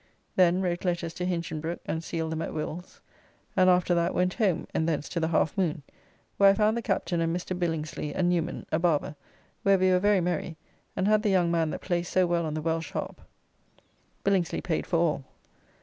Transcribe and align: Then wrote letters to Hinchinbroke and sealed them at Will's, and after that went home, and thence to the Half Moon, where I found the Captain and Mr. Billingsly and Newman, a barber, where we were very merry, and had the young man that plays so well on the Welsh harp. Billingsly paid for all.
Then 0.35 0.63
wrote 0.63 0.83
letters 0.83 1.13
to 1.13 1.25
Hinchinbroke 1.27 1.81
and 1.85 2.03
sealed 2.03 2.31
them 2.31 2.41
at 2.41 2.55
Will's, 2.55 3.01
and 3.55 3.69
after 3.69 3.93
that 3.93 4.15
went 4.15 4.33
home, 4.33 4.65
and 4.73 4.89
thence 4.89 5.07
to 5.09 5.19
the 5.19 5.27
Half 5.27 5.55
Moon, 5.55 5.83
where 6.37 6.49
I 6.49 6.53
found 6.55 6.75
the 6.75 6.81
Captain 6.81 7.21
and 7.21 7.35
Mr. 7.37 7.55
Billingsly 7.55 8.11
and 8.15 8.27
Newman, 8.27 8.65
a 8.71 8.79
barber, 8.79 9.13
where 9.61 9.77
we 9.77 9.91
were 9.91 9.99
very 9.99 10.19
merry, 10.19 10.57
and 10.95 11.07
had 11.07 11.21
the 11.21 11.29
young 11.29 11.51
man 11.51 11.69
that 11.69 11.81
plays 11.81 12.07
so 12.07 12.25
well 12.25 12.47
on 12.47 12.55
the 12.55 12.63
Welsh 12.63 12.89
harp. 12.93 13.21
Billingsly 14.23 14.61
paid 14.61 14.87
for 14.87 14.97
all. 14.97 15.23